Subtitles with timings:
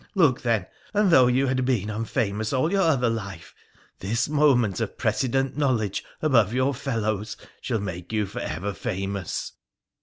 [0.15, 0.65] Look, then!
[0.95, 3.53] and though you had been unfamous all your other life,
[3.99, 9.51] this moment of precedent knowledge above your fellows shall make you for ever famous.'